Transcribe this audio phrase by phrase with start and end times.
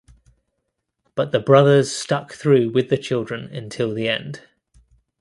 [1.13, 4.41] But the brothers stuck through with the children until the end.